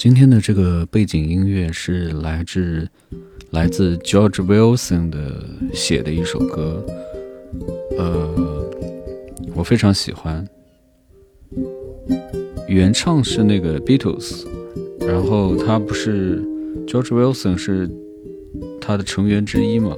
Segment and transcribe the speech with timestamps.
[0.00, 2.88] 今天的这个背景音乐是来自
[3.50, 5.44] 来自 George Wilson 的
[5.74, 6.82] 写的一首歌，
[7.98, 8.70] 呃，
[9.54, 10.48] 我非常喜欢。
[12.66, 14.46] 原唱是那个 Beatles，
[15.00, 16.40] 然后他不是
[16.86, 17.86] George Wilson 是
[18.80, 19.94] 他的成员之一嘛？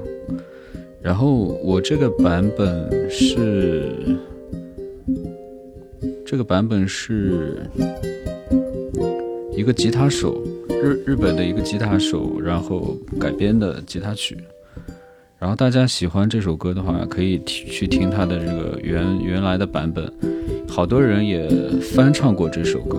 [1.00, 4.18] 然后我这个版本是
[6.26, 7.56] 这个版本是。
[9.54, 14.36] 一个吉他手，日日本的一个吉他手，然后改编的吉他曲。
[15.38, 20.10] 然后大家喜欢这首歌的话，可以去听他的这个原原来的版本。
[20.68, 22.98] 好多人也翻唱过这首歌，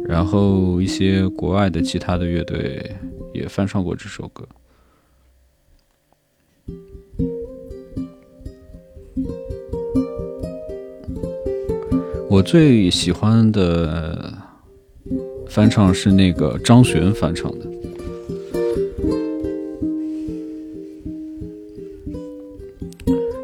[0.05, 2.95] 然后一些国外的其他的乐队
[3.33, 4.47] 也翻唱过这首歌。
[12.29, 14.33] 我最喜欢的
[15.49, 17.67] 翻唱是那个张悬翻唱的。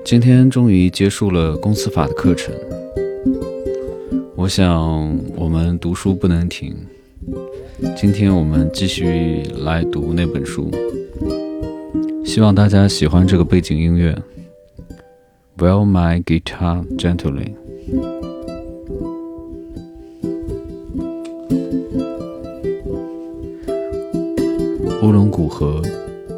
[0.05, 2.55] 今天终于结束了公司法的课程。
[4.43, 6.75] 我想，我们读书不能停。
[7.97, 10.69] 今天我们继续来读那本书。
[12.25, 14.21] 希望大家喜欢这个背景音乐。
[15.57, 17.53] Well, my guitar gently。
[25.05, 25.81] 乌龙古河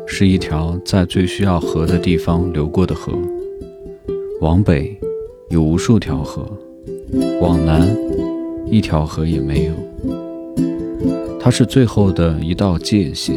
[0.07, 3.15] 是一条在最需要河的地方流过的河。
[4.43, 4.95] 往北
[5.49, 6.47] 有无数条河。
[7.41, 7.97] 往南，
[8.71, 9.73] 一条河也没有。
[11.41, 13.35] 它是最后的一道界限，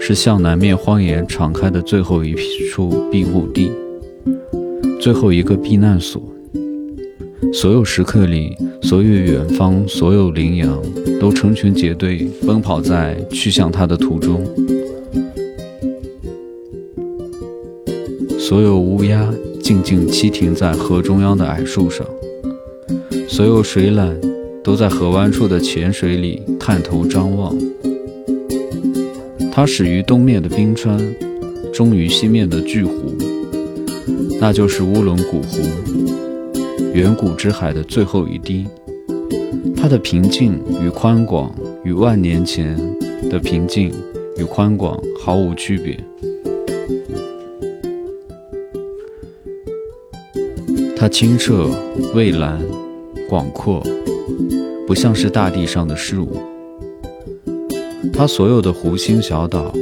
[0.00, 2.34] 是向南面荒野敞开的最后一
[2.70, 3.70] 处庇护地，
[5.00, 6.20] 最后一个避难所。
[7.52, 10.82] 所有时刻里，所有远方，所有羚羊，
[11.20, 14.44] 都成群结队奔跑在去向它的途中。
[18.38, 22.04] 所有乌鸦静静栖停在河中央的矮树上。
[23.34, 24.14] 所有水獭
[24.62, 27.52] 都在河湾处的浅水里探头张望。
[29.50, 30.96] 它始于东面的冰川，
[31.72, 33.12] 终于西面的巨湖，
[34.38, 35.58] 那就是乌伦古湖，
[36.92, 38.68] 远古之海的最后一滴。
[39.76, 41.52] 它的平静与宽广，
[41.82, 42.78] 与万年前
[43.28, 43.92] 的平静
[44.38, 45.98] 与宽广毫无区别。
[50.96, 51.68] 它清澈
[52.14, 52.62] 蔚蓝。
[53.28, 53.82] 广阔，
[54.86, 56.36] 不像是大地上的事物。
[58.12, 59.72] 它所有的湖心小岛，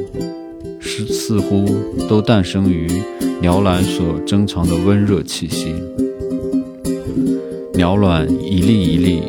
[0.78, 1.66] 是似乎
[2.08, 2.88] 都诞生于
[3.40, 5.74] 鸟卵所珍藏的温热气息。
[7.74, 9.22] 鸟卵一粒一粒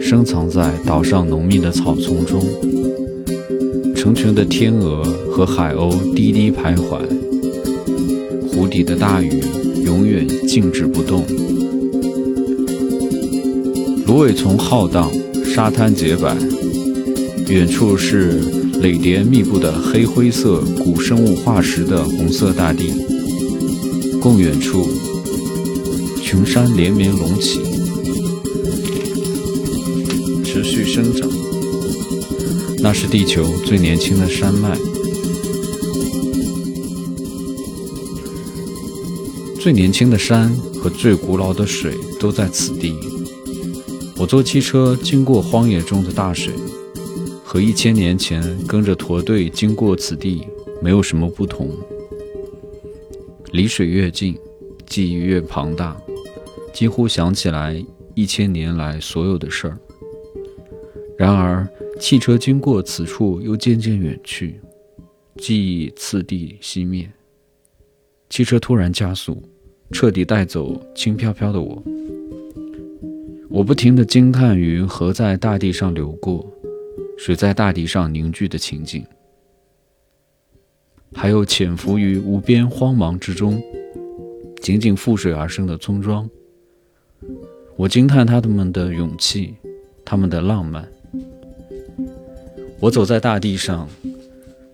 [0.00, 2.40] 深藏在岛上浓密的草丛中，
[3.96, 7.00] 成群的天鹅和海鸥低低徘徊。
[8.46, 9.40] 湖底的大鱼
[9.84, 11.24] 永远静止不动。
[14.14, 15.10] 芦苇丛浩荡，
[15.44, 16.36] 沙滩洁白，
[17.48, 18.38] 远处是
[18.80, 22.92] 垒叠密布的黑灰色古生物化石的红色大地。
[24.22, 24.86] 更远处，
[26.22, 27.58] 群山连绵隆起，
[30.44, 31.28] 持续生长。
[32.78, 34.78] 那是地球最年轻的山脉，
[39.58, 42.94] 最年轻的山和最古老的水都在此地。
[44.24, 46.50] 我坐汽车经过荒野中的大水，
[47.44, 50.48] 和一千年前跟着驼队经过此地
[50.80, 51.68] 没有什么不同。
[53.52, 54.34] 离水越近，
[54.86, 55.94] 记忆越庞大，
[56.72, 57.84] 几乎想起来
[58.14, 59.78] 一千年来所有的事儿。
[61.18, 61.68] 然而，
[62.00, 64.58] 汽车经过此处又渐渐远去，
[65.36, 67.06] 记忆次第熄灭。
[68.30, 69.42] 汽车突然加速，
[69.90, 71.82] 彻底带走轻飘飘的我。
[73.54, 76.44] 我不停地惊叹于河在大地上流过，
[77.16, 79.06] 水在大地上凝聚的情景，
[81.14, 83.62] 还有潜伏于无边荒茫之中，
[84.60, 86.28] 仅仅覆水而生的村庄。
[87.76, 89.54] 我惊叹他们的勇气，
[90.04, 90.88] 他们的浪漫。
[92.80, 93.88] 我走在大地上，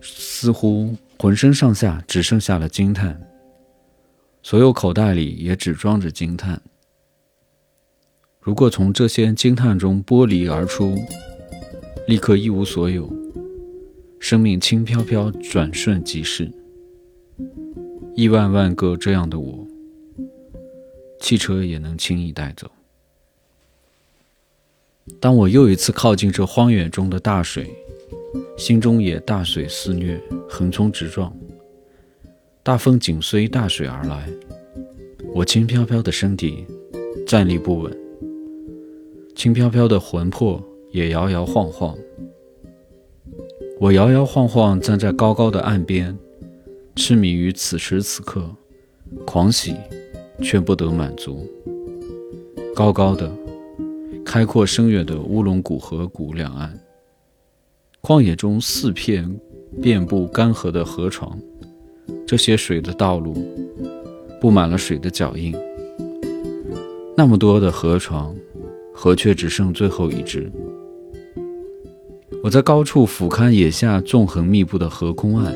[0.01, 3.21] 似乎浑身上下只剩下了惊叹，
[4.41, 6.59] 所有口袋里也只装着惊叹。
[8.41, 10.97] 如果从这些惊叹中剥离而出，
[12.07, 13.07] 立刻一无所有，
[14.19, 16.51] 生命轻飘飘，转瞬即逝。
[18.15, 19.67] 亿万万个这样的我，
[21.19, 22.69] 汽车也能轻易带走。
[25.19, 27.69] 当我又一次靠近这荒原中的大水，
[28.57, 31.31] 心中也大水肆虐，横冲直撞。
[32.63, 34.27] 大风紧随大水而来，
[35.31, 36.65] 我轻飘飘的身体
[37.27, 38.00] 站立不稳。
[39.41, 41.97] 轻飘飘的魂魄也摇摇晃晃，
[43.79, 46.15] 我摇摇晃晃站在高高的岸边，
[46.95, 48.47] 痴迷于此时此刻，
[49.25, 49.73] 狂喜
[50.43, 51.43] 却不得满足。
[52.75, 53.35] 高高的、
[54.23, 56.79] 开阔深远的乌龙谷河谷两岸，
[58.03, 59.27] 旷野中四片
[59.81, 61.35] 遍布干涸的河床，
[62.27, 63.33] 这些水的道路
[64.39, 65.51] 布满了水的脚印，
[67.17, 68.35] 那么多的河床。
[69.01, 70.47] 河却只剩最后一只。
[72.43, 75.55] 我在高处俯瞰野下纵横密布的河空岸，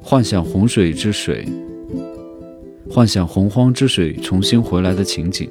[0.00, 1.44] 幻想洪水之水，
[2.88, 5.50] 幻想洪荒之水重新回来的情景，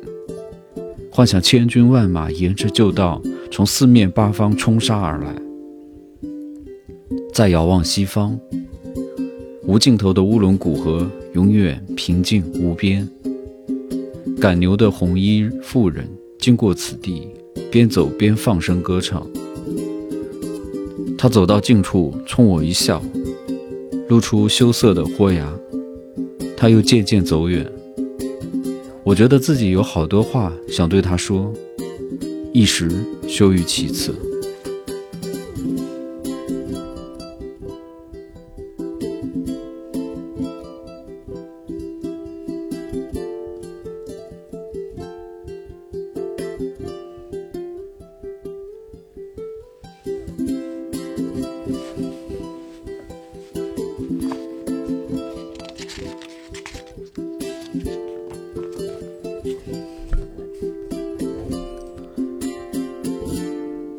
[1.11, 3.21] 幻想千军万马沿着旧道
[3.51, 5.35] 从四面八方冲杀而来。
[7.33, 8.39] 再遥望西方，
[9.67, 13.05] 无尽头的乌伦古河永远平静无边。
[14.39, 16.07] 赶牛的红衣妇人
[16.39, 17.27] 经过此地，
[17.71, 19.25] 边走边放声歌唱。
[21.17, 23.01] 他走到近处，冲我一笑，
[24.09, 25.51] 露出羞涩的豁牙。
[26.57, 27.65] 他又渐渐走远。
[29.03, 31.51] 我觉得自己有好多话想对他说，
[32.51, 32.89] 一时
[33.27, 34.11] 羞于启齿。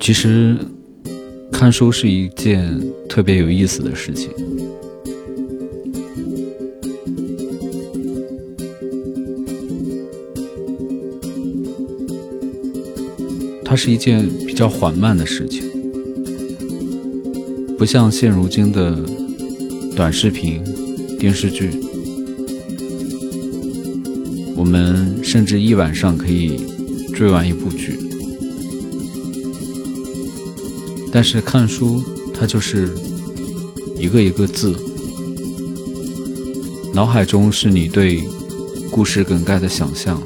[0.07, 0.57] 其实，
[1.51, 4.31] 看书是一件特别有意思的事情。
[13.65, 15.65] 它是一件比较缓慢的事情，
[17.77, 18.97] 不像现如今的
[19.97, 20.63] 短视频、
[21.19, 21.71] 电视剧，
[24.55, 26.61] 我们甚至一晚上可以
[27.13, 28.06] 追完一部剧。
[31.17, 32.05] 但是看书，
[32.35, 32.95] 它就是
[33.99, 34.77] 一个一个字，
[36.93, 38.23] 脑海中是你对
[38.91, 40.23] 故事梗概的想象，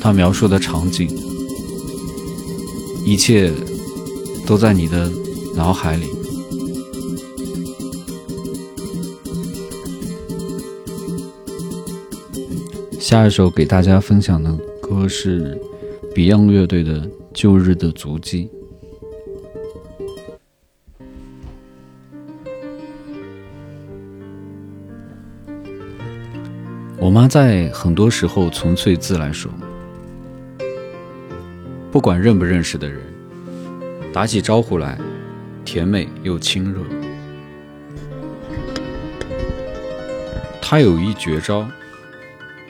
[0.00, 1.06] 它描述的场景，
[3.04, 3.52] 一切
[4.46, 5.12] 都在你的
[5.54, 6.06] 脑海里。
[12.98, 14.50] 下一首给大家分享的
[14.80, 15.60] 歌是
[16.14, 17.00] Beyond 乐队的
[17.34, 18.48] 《旧日的足迹》。
[27.16, 29.48] 妈在很多时候纯粹自来熟，
[31.90, 33.00] 不管认不认识的人，
[34.12, 34.98] 打起招呼来，
[35.64, 36.80] 甜美又亲热。
[40.60, 41.66] 她有一绝招，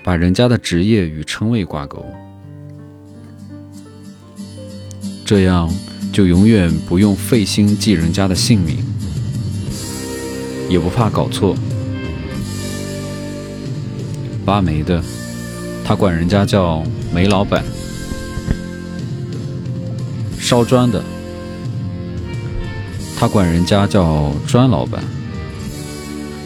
[0.05, 2.07] 把人家的职业与称谓挂钩，
[5.25, 5.69] 这样
[6.13, 8.77] 就永远不用费心记人家的姓名，
[10.69, 11.57] 也不怕搞错。
[14.47, 15.03] 挖煤的，
[15.85, 17.63] 他管人家叫煤老板；
[20.39, 21.03] 烧砖的，
[23.19, 25.01] 他管人家叫砖老板；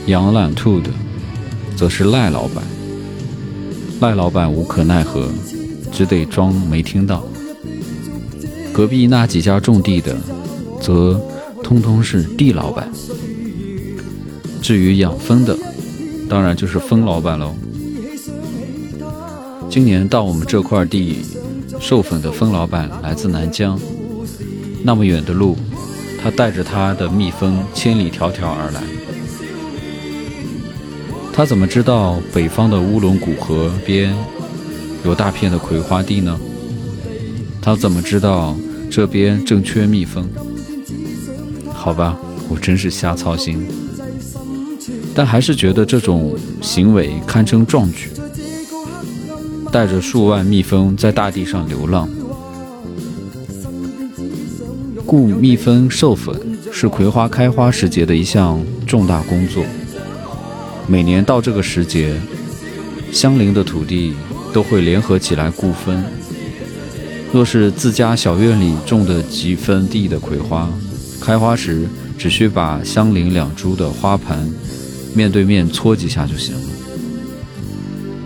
[0.06, 0.90] 养懒兔的，
[1.76, 2.64] 则是赖老板。
[4.00, 5.28] 赖老板无可奈何，
[5.92, 7.22] 只得装没听到。
[8.72, 10.16] 隔壁那几家种地的，
[10.80, 11.20] 则
[11.62, 12.90] 通通是地老板。
[14.62, 15.54] 至于养蜂的，
[16.30, 17.54] 当然就是蜂老板喽。
[19.70, 21.18] 今年到我们这块地
[21.78, 23.78] 授粉的蜂老板来自南疆，
[24.82, 25.56] 那么远的路，
[26.20, 28.82] 他带着他的蜜蜂千里迢迢而来。
[31.32, 34.12] 他怎么知道北方的乌龙古河边
[35.04, 36.36] 有大片的葵花地呢？
[37.62, 38.56] 他怎么知道
[38.90, 40.28] 这边正缺蜜蜂？
[41.72, 43.64] 好吧，我真是瞎操心，
[45.14, 48.10] 但还是觉得这种行为堪称壮举。
[49.72, 52.08] 带着数万蜜蜂在大地上流浪。
[55.06, 56.34] 故蜜蜂授粉
[56.72, 59.64] 是葵花开花时节的一项重大工作。
[60.86, 62.20] 每年到这个时节，
[63.12, 64.14] 相邻的土地
[64.52, 66.02] 都会联合起来雇蜂。
[67.32, 70.68] 若是自家小院里种的几分地的葵花，
[71.20, 71.86] 开花时
[72.18, 74.48] 只需把相邻两株的花盘
[75.14, 76.60] 面对面搓几下就行了。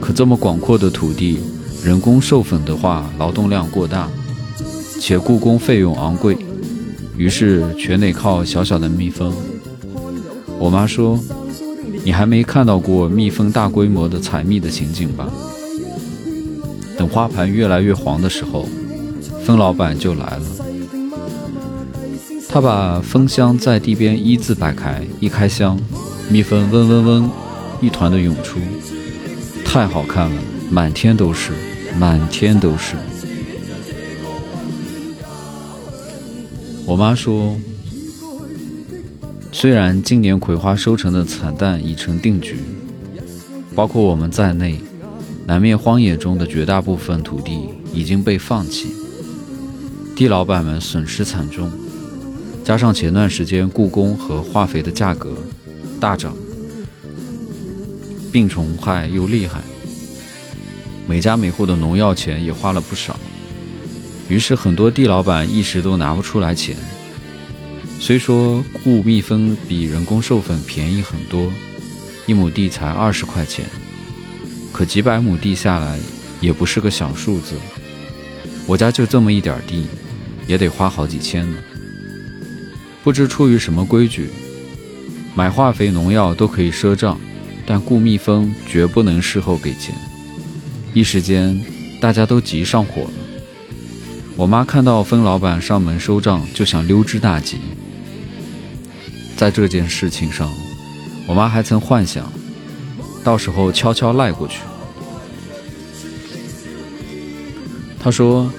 [0.04, 1.38] 可这么广阔的土地，
[1.82, 4.06] 人工授粉的话，劳动量过大，
[5.00, 6.37] 且雇工费用昂贵。
[7.16, 9.32] 于是全得靠小小的蜜蜂。
[10.58, 11.18] 我妈说
[12.04, 15.32] ：“你还没看到过蜜蜂大规模的采蜜的情景吧？”
[16.99, 18.68] 等花盘越来越黄的时候，
[19.42, 20.42] 蜂老板就来了。
[22.46, 25.80] 他把蜂箱在地边一字摆开，一开箱，
[26.28, 27.30] 蜜蜂嗡嗡嗡，
[27.80, 28.61] 一团的涌出，
[29.75, 30.40] 太好看了，
[30.71, 31.50] 满天都是，
[31.99, 32.95] 满天都是。
[36.87, 37.57] 我妈说，
[39.50, 42.54] 虽然今年葵花收成的惨淡已成定局，
[43.75, 44.81] 包括我们在内，
[45.45, 48.95] 南面荒野中的绝大部分土地已经被放弃，
[50.14, 51.69] 地老板们损失惨重，
[52.62, 55.33] 加上前段时间雇工和化肥的价格
[55.99, 56.33] 大涨，
[58.35, 59.61] 病虫害又厉害，
[61.07, 63.17] 每家每户的农药钱也花了不少。
[64.29, 66.75] 于是，很多地老板一时都拿不出来钱。
[68.00, 71.49] 虽说雇蜜蜂比人工授粉便宜很多，
[72.26, 73.67] 一亩地才二十块钱，
[74.73, 75.97] 可几百亩地下来
[76.41, 77.55] 也不是个小数字。
[78.67, 79.87] 我家就这么一点地，
[80.49, 81.57] 也得花好几千呢。
[83.05, 84.29] 不知出于什么规矩，
[85.37, 87.17] 买化肥、农药都可以赊账，
[87.66, 89.94] 但雇蜜蜂绝不能事后给钱。
[90.92, 91.61] 一时间，
[92.00, 93.11] 大家都急上火了。
[94.37, 97.59] 我妈看到分老板上门收账，就想溜之大吉。
[99.37, 100.52] 在这件事情上，
[101.26, 102.33] 我妈还曾幻想，
[103.25, 104.61] 到时候悄悄赖过去。
[107.99, 108.50] 她说：“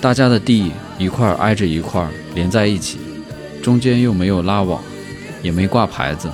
[0.00, 2.98] 大家的地一块挨着一块连在一起，
[3.62, 4.82] 中间又没有拉网，
[5.42, 6.30] 也没挂牌子，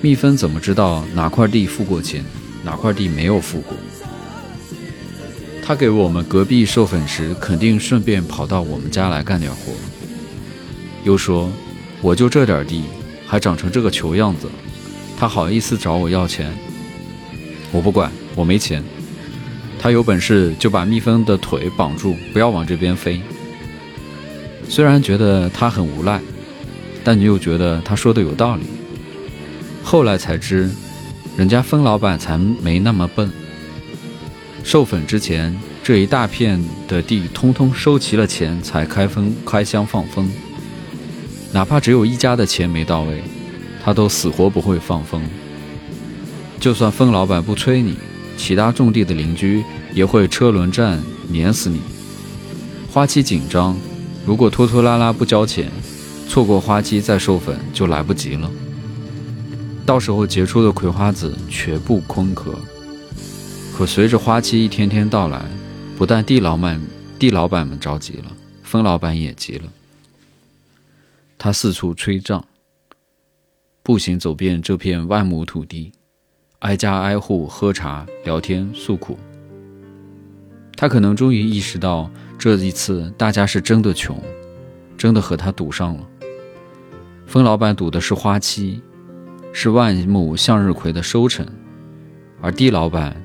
[0.00, 2.24] 蜜蜂怎么知道哪块地付过钱，
[2.64, 3.76] 哪块地没有付过？”
[5.62, 9.72] 他给我们隔壁授粉时，肯定顺便跑到我们家来干点活。
[11.04, 11.50] 又说，
[12.00, 12.84] 我就这点地，
[13.26, 14.48] 还长成这个球样子，
[15.18, 16.50] 他好意思找我要钱？
[17.70, 18.82] 我不管，我没钱。
[19.78, 23.20] 他有本事就把蜜蜂的腿绑住，不要往这边飞。
[24.68, 26.20] 虽然觉得他很无赖，
[27.04, 28.62] 但你又觉得他说的有道理。
[29.90, 30.68] 后来才知，
[31.34, 33.32] 人家蜂老板才没那么笨。
[34.62, 40.30] 授粉之前，这一大片的地通通收齐了钱，才开封开箱放蜂。
[41.52, 43.22] 哪怕只有一家的钱没到位，
[43.82, 45.22] 他都死活不会放蜂。
[46.60, 47.96] 就算蜂老板不催你，
[48.36, 49.64] 其他种地的邻居
[49.94, 51.80] 也会车轮战碾死你。
[52.92, 53.74] 花期紧张，
[54.26, 55.72] 如果拖拖拉拉不交钱，
[56.28, 58.50] 错过花期再授粉就来不及了。
[59.88, 62.54] 到时候结出的葵花籽全部空壳。
[63.74, 65.42] 可随着花期一天天到来，
[65.96, 66.78] 不但地老板
[67.18, 69.64] 地老板们着急了，风老板也急了。
[71.38, 72.44] 他四处催账，
[73.82, 75.90] 步行走遍这片万亩土地，
[76.58, 79.18] 挨家挨户喝茶聊天诉苦。
[80.76, 84.22] 他可能终于意识到，这一次大家是真的穷，
[84.98, 86.06] 真的和他赌上了。
[87.26, 88.82] 风老板赌的是花期，
[89.52, 91.46] 是万亩向日葵的收成，
[92.40, 93.16] 而地老板。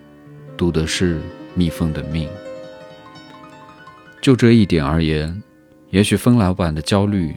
[0.55, 1.19] 赌的是
[1.55, 2.29] 蜜蜂的命。
[4.21, 5.41] 就这一点而言，
[5.89, 7.35] 也许蜂老板的焦虑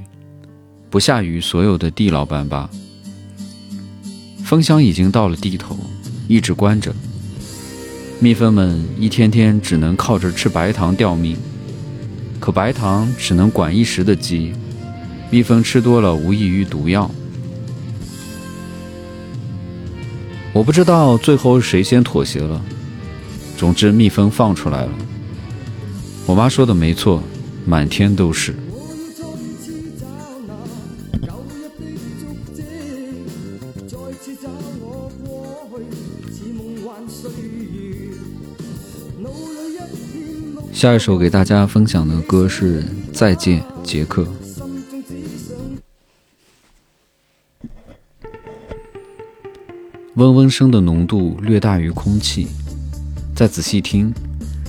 [0.90, 2.69] 不下于所有的地老板吧。
[4.45, 5.76] 蜂箱已经到了地头，
[6.28, 6.95] 一直关着，
[8.21, 11.37] 蜜蜂们一天天只能靠着吃白糖吊命。
[12.38, 14.52] 可白糖只能管一时的饥，
[15.31, 17.11] 蜜蜂吃多了无异于毒药。
[20.56, 22.64] 我不知道最后谁先妥协了。
[23.58, 24.92] 总之，蜜蜂放出来了。
[26.25, 27.22] 我妈说的没错，
[27.66, 28.54] 满天都是。
[40.72, 42.82] 下一首给大家分享的歌是
[43.12, 44.22] 《再见，杰克》。
[50.16, 52.46] 嗡嗡声的浓度略大于空气。
[53.35, 54.14] 再仔细听，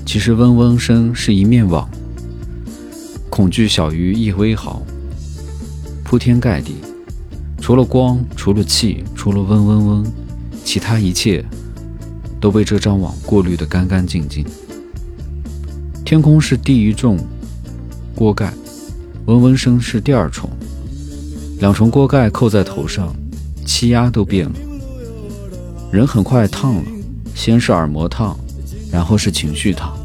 [0.05, 1.89] 其实嗡嗡声是一面网，
[3.29, 4.81] 恐惧小于一微毫，
[6.03, 6.75] 铺天盖地。
[7.61, 10.05] 除了光，除了气，除了嗡嗡嗡，
[10.65, 11.45] 其他一切
[12.41, 14.45] 都被这张网过滤得干干净净。
[16.03, 17.17] 天空是第一重
[18.13, 18.53] 锅盖，
[19.27, 20.49] 嗡嗡声是第二重，
[21.61, 23.15] 两重锅盖扣在头上，
[23.65, 24.55] 气压都变了，
[25.97, 26.83] 人很快烫了，
[27.33, 28.37] 先是耳膜烫，
[28.91, 29.97] 然后是情绪烫，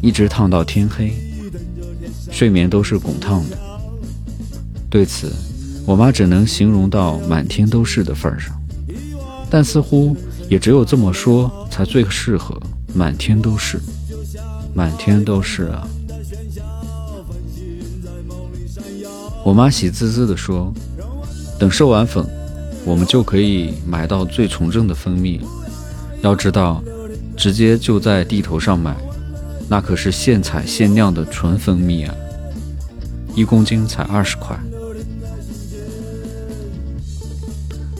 [0.00, 1.12] 一直烫到天黑，
[2.30, 3.58] 睡眠都是滚烫的。
[4.88, 5.30] 对此，
[5.84, 8.58] 我妈只能形容到满天都是的份上，
[9.50, 10.16] 但似乎
[10.48, 12.58] 也只有这么说才最适合
[12.94, 13.78] 满天都是。
[14.72, 15.86] 满天都是啊！
[19.44, 20.72] 我妈喜滋滋地说
[21.60, 22.24] ：“等授完粉，
[22.88, 25.38] 我们就可以买到最纯正的蜂蜜。
[26.22, 26.82] 要知道，
[27.36, 28.96] 直接就在地头上买，
[29.68, 32.14] 那可是现采现酿的纯蜂蜜啊！
[33.34, 34.58] 一公斤才二十块。”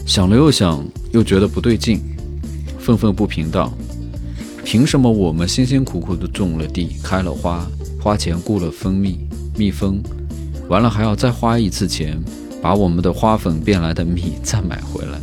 [0.07, 2.01] 想了又想，又觉得不对劲，
[2.79, 3.71] 愤愤不平道。
[4.65, 7.65] 凭什么我们辛辛苦苦的种了地、开了花、
[8.01, 9.19] 花钱雇了蜂蜜
[9.55, 10.01] 蜜蜂，
[10.67, 12.19] 完了还要再花一次钱，
[12.61, 15.19] 把我们的花粉变来的蜜再买回来？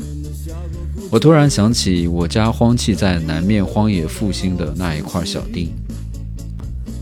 [1.11, 5.73] 我突然想起我家荒弃在南面荒野复兴的那一块小地，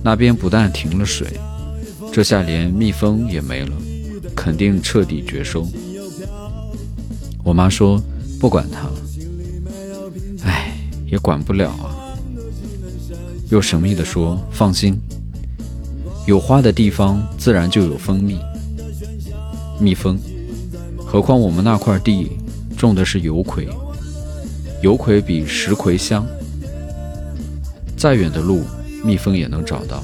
[0.03, 1.27] 那边不但停了水，
[2.13, 3.73] 这下连蜜蜂也没了，
[4.37, 5.67] 肯定彻底绝收。
[7.43, 8.03] 我妈说
[8.39, 8.93] 不管它了，
[10.45, 10.77] 哎，
[11.07, 11.97] 也管不了啊。
[13.51, 14.99] 又神秘地说：“放心，
[16.27, 18.39] 有花的地方自然就有蜂蜜、
[19.79, 20.19] 蜜蜂。
[21.07, 22.33] 何况我们那块地
[22.77, 23.69] 种的是油葵，
[24.83, 26.27] 油葵比石葵香。
[27.97, 28.63] 再远的路，
[29.05, 30.03] 蜜蜂也能找到。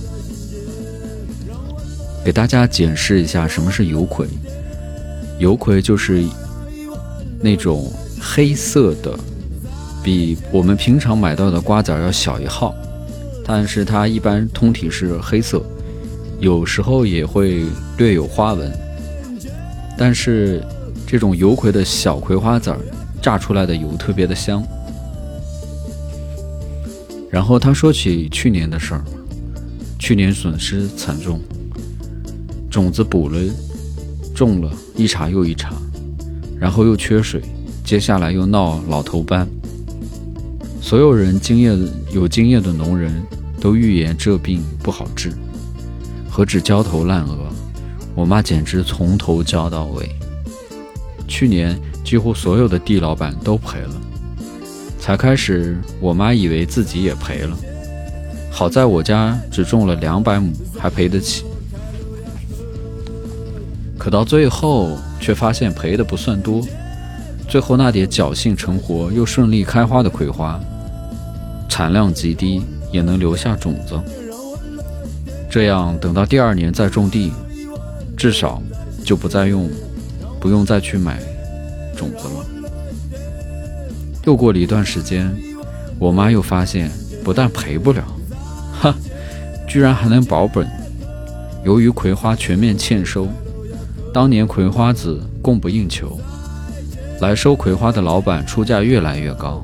[2.25, 4.27] 给大家解释一下什么是油葵。
[5.39, 6.25] 油葵就是
[7.41, 9.19] 那种黑色的，
[10.03, 12.75] 比我们平常买到的瓜子要小一号。”
[13.43, 15.61] 但是它一般通体是黑色，
[16.39, 17.65] 有时候也会
[17.97, 18.71] 略有花纹。
[20.01, 20.65] 但是
[21.07, 22.79] 这种油葵的小葵花籽儿
[23.21, 24.65] 榨出来的油特别的香。
[27.31, 29.05] 然后他说起去年的事儿，
[29.99, 31.39] 去年损失惨重，
[32.71, 33.39] 种子补了，
[34.35, 35.75] 种了一茬又一茬，
[36.59, 37.43] 然后又缺水，
[37.85, 39.47] 接下来又闹老头斑。
[40.81, 41.79] 所有人经验
[42.11, 43.23] 有经验的农人。
[43.61, 45.31] 都预言这病不好治，
[46.31, 47.50] 何止焦头烂额，
[48.15, 50.11] 我妈简直从头焦到尾。
[51.29, 53.95] 去年几乎所有的地老板都赔了，
[54.99, 57.57] 才开始我妈以为自己也赔了，
[58.51, 61.45] 好在我家只种了两百亩，还赔得起。
[63.99, 66.67] 可到最后却发现赔的不算多，
[67.49, 70.61] 最后那点侥幸成活又顺利开花的葵花，
[71.69, 72.63] 产量极低。
[72.93, 73.95] 也能留下种子，
[75.49, 77.31] 这样等到第二年再种地，
[78.21, 78.63] 至少
[79.03, 79.67] 就不再用，
[80.39, 81.19] 不用再去买
[81.97, 82.45] 种子了。
[84.27, 85.35] 又过了一段时间，
[85.99, 86.91] 我妈又发现
[87.25, 88.05] 不但赔不了，
[88.79, 88.95] 哈，
[89.67, 90.69] 居然还能保本。
[91.65, 93.27] 由于葵花全面欠收，
[94.13, 96.21] 当年葵花籽供不应求，
[97.23, 99.63] 来收葵花的老板出价越来越高，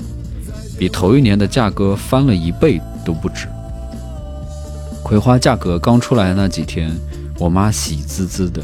[0.78, 2.80] 比头一年的价格翻了一倍。
[3.04, 3.46] 都不止。
[5.04, 6.90] 葵花价格刚出来那几天，
[7.38, 8.62] 我妈喜滋滋的，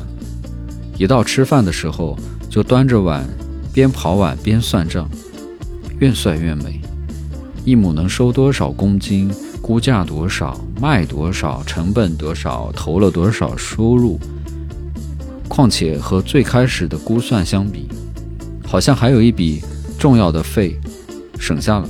[0.97, 2.17] 一到吃饭的时候
[2.49, 3.25] 就端着碗，
[3.73, 5.09] 边跑碗边算账，
[5.99, 6.81] 越算越美。
[7.65, 9.31] 一亩能收多少公斤？
[9.61, 10.59] 估价多少？
[10.81, 11.63] 卖多少？
[11.65, 12.73] 成本多少？
[12.75, 14.19] 投了多少收入？
[15.49, 17.89] 况且和最开始的估算相比，
[18.67, 19.63] 好像还有一笔
[19.99, 20.81] 重要的费
[21.39, 21.89] 省下了。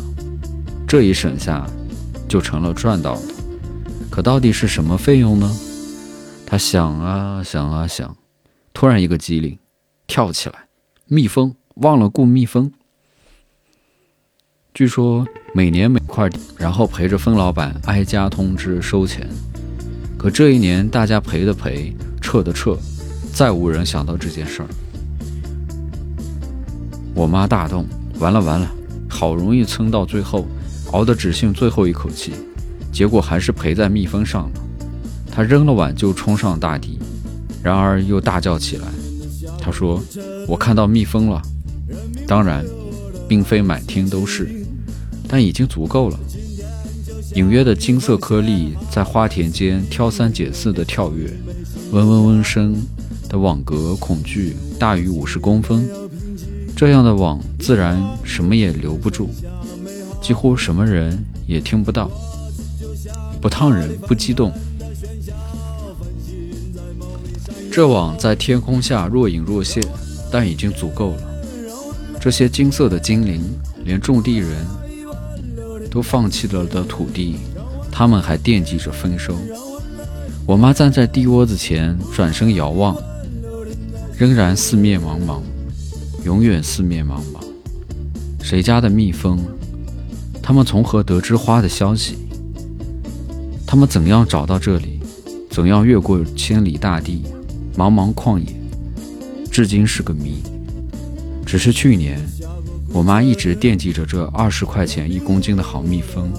[0.87, 1.67] 这一省下。
[2.29, 3.23] 就成了赚到的，
[4.09, 5.55] 可到底是什么费用呢？
[6.53, 8.15] 他想啊想啊想，
[8.75, 9.59] 突然一个机灵，
[10.07, 10.67] 跳起来，
[11.07, 12.71] 蜜蜂忘了雇蜜蜂。
[14.75, 19.27] 据说每年每块，然后陪着蜂老板挨家通知收钱。
[20.19, 22.77] 可这一年大家赔的赔，撤的撤，
[23.33, 24.69] 再无人想到这件事儿。
[27.15, 27.87] 我妈大动，
[28.19, 28.71] 完了完了，
[29.09, 30.47] 好容易撑到最后。
[30.91, 32.35] 熬得只剩最后一口气，
[32.93, 34.61] 结果还是赔在蜜蜂上了。
[35.35, 36.99] 他扔了碗就冲上大地，
[37.63, 38.87] 然而又大叫起来。
[39.59, 40.03] 他说
[40.47, 41.41] ：“我看到蜜蜂了，
[42.27, 42.63] 当然，
[43.27, 44.49] 并非满天都是，
[45.27, 46.21] 但已经足够了。”
[47.35, 51.31] 隐约的金色颗粒在花田间挑三拣四的跳跃，
[51.93, 52.77] 嗡嗡嗡声
[53.27, 55.89] 的网格恐惧大于五十公分，
[56.77, 59.31] 这样的网自然什么也留不住，
[60.21, 62.11] 几乎什么人也听不到，
[63.41, 64.53] 不烫人，不激动。
[67.73, 69.83] 这网在天空下若隐若现，
[70.31, 71.23] 但已经足够了。
[72.21, 73.43] 这些金色的精灵，
[73.83, 74.51] 连种地人
[75.91, 77.37] 都放弃了的土地，
[77.91, 79.35] 他们还惦记着丰收。
[80.45, 82.95] 我妈站在地窝子前，转身遥望，
[84.19, 85.41] 仍然四面茫茫，
[86.27, 87.43] 永远四面茫茫。
[88.43, 89.39] 谁家的蜜蜂？
[90.43, 92.19] 他们从何得知花的消息？
[93.67, 95.01] 他们怎样找到这里？
[95.49, 97.23] 怎样越过千里大地？
[97.77, 98.47] 茫茫旷野，
[99.51, 100.43] 至今是个谜。
[101.47, 102.21] 只是去年，
[102.93, 106.31] 我妈一直惦记着这二十块钱一公斤的好蜜蜂、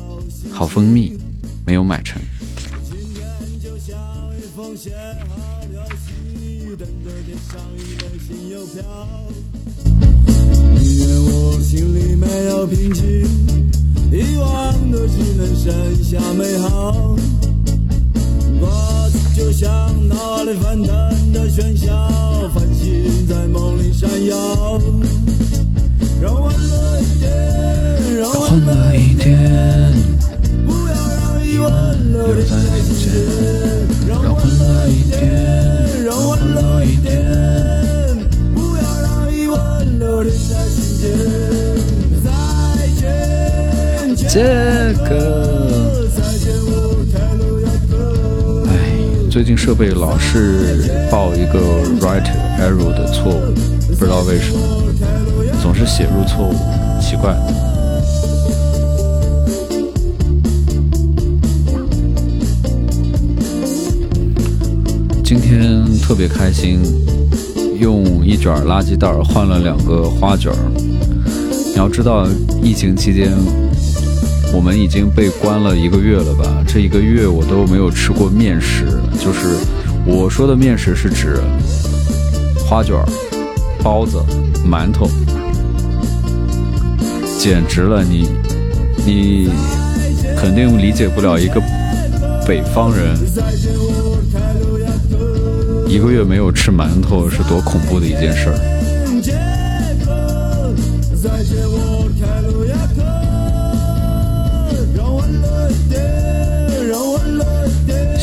[0.52, 1.18] 好蜂蜜，
[1.66, 2.22] 没有买成。
[11.62, 13.04] 心里没有平静，
[14.12, 17.16] 遗忘的只能剩下美好。
[19.36, 19.70] 就像
[20.08, 21.92] 那里翻腾的喧嚣，
[22.54, 24.80] 繁星在梦里闪耀。
[49.66, 51.58] 设备老是报一个
[52.02, 54.60] write error 的错误，不知道为什么，
[55.62, 56.54] 总是写入错误，
[57.02, 57.34] 奇怪。
[65.24, 66.82] 今天特别开心，
[67.80, 70.52] 用一卷垃圾袋换了两个花卷。
[71.68, 72.28] 你要知道，
[72.62, 73.63] 疫情期间。
[74.54, 76.64] 我们已经被关了一个月了吧？
[76.68, 78.86] 这一个月我都没有吃过面食，
[79.20, 79.58] 就是
[80.06, 81.42] 我说的面食是指
[82.60, 82.96] 花卷、
[83.84, 84.24] 包子、
[84.64, 85.10] 馒头，
[87.40, 88.04] 简直了！
[88.04, 88.30] 你
[89.06, 89.50] 你
[90.38, 91.62] 肯定理解不了一个
[92.48, 93.18] 北方人
[95.88, 98.83] 一个月没有吃馒头是多恐怖的一件事儿。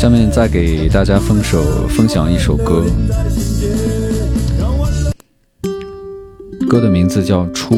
[0.01, 2.87] 下面再给大家分首分享一首歌，
[6.67, 7.75] 歌的名字叫《初》，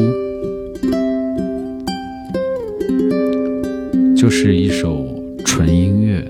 [4.15, 5.05] 就是一首
[5.43, 6.25] 纯音乐，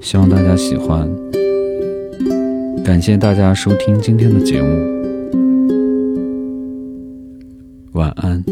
[0.00, 1.06] 希望大家喜欢。
[2.82, 4.66] 感谢大家收听今天的节目，
[7.92, 8.42] 晚安。